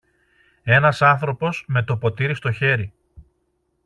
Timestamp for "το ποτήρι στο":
1.83-2.51